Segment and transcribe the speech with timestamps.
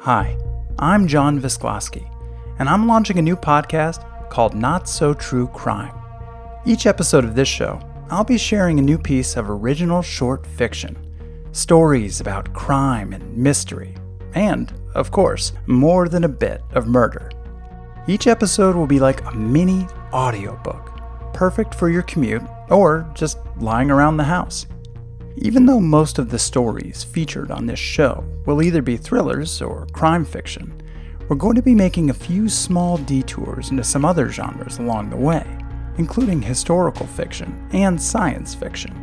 [0.00, 0.38] Hi,
[0.78, 2.08] I'm John Visklosky,
[2.60, 5.94] and I'm launching a new podcast called Not So True Crime.
[6.64, 10.96] Each episode of this show, I'll be sharing a new piece of original short fiction,
[11.50, 13.94] stories about crime and mystery,
[14.34, 17.30] and, of course, more than a bit of murder.
[18.06, 21.00] Each episode will be like a mini audiobook,
[21.32, 24.66] perfect for your commute or just lying around the house.
[25.38, 29.86] Even though most of the stories featured on this show will either be thrillers or
[29.92, 30.80] crime fiction,
[31.28, 35.16] we're going to be making a few small detours into some other genres along the
[35.16, 35.46] way,
[35.98, 38.94] including historical fiction and science fiction.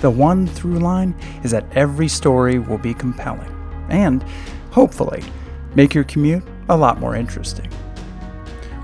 [0.00, 3.50] The one through line is that every story will be compelling
[3.88, 4.24] and,
[4.72, 5.22] hopefully,
[5.76, 7.70] make your commute a lot more interesting.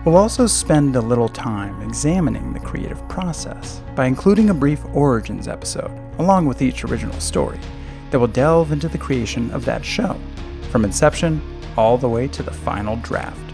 [0.09, 5.47] We'll also spend a little time examining the creative process by including a brief origins
[5.47, 7.61] episode along with each original story
[8.11, 10.19] that will delve into the creation of that show,
[10.71, 11.43] from inception
[11.77, 13.53] all the way to the final draft.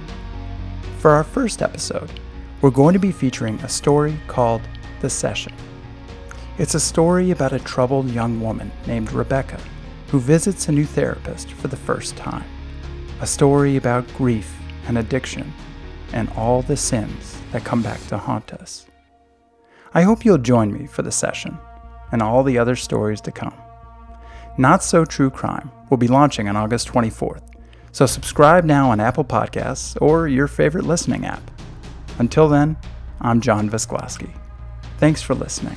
[0.98, 2.20] For our first episode,
[2.60, 4.62] we're going to be featuring a story called
[5.00, 5.54] The Session.
[6.58, 9.60] It's a story about a troubled young woman named Rebecca
[10.06, 12.44] who visits a new therapist for the first time.
[13.20, 15.52] A story about grief and addiction
[16.12, 18.86] and all the sins that come back to haunt us.
[19.92, 21.56] I hope you'll join me for the session
[22.12, 23.54] and all the other stories to come.
[24.58, 27.42] Not So True Crime will be launching on August 24th,
[27.92, 31.50] so subscribe now on Apple Podcasts or your favorite listening app.
[32.18, 32.76] Until then,
[33.20, 34.30] I'm John Visklosky.
[34.98, 35.76] Thanks for listening.